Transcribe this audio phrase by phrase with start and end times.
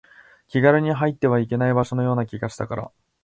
[0.47, 2.91] 気軽に入ってはいけない場所のような気がしたから